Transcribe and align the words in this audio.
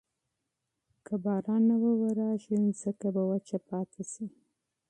که 1.05 1.13
باران 1.23 1.63
ونه 1.71 1.91
وریږي، 2.01 2.59
ځمکه 2.79 3.07
به 3.13 3.21
وچه 3.31 3.57
پاتې 3.67 4.03
شي. 4.11 4.25